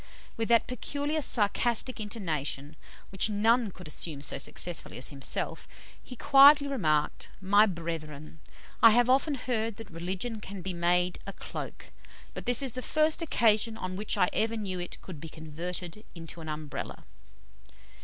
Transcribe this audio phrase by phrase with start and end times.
[0.35, 2.75] With that peculiar sarcastic intonation
[3.11, 5.67] which none could assume so successfully as himself,
[6.03, 8.39] he quietly remarked, "My brethren,
[8.81, 11.91] I have often heard that religion can be made a cloak,
[12.33, 16.03] but this is the first occasion on which I ever knew it could be converted
[16.15, 17.03] into an Umbrella."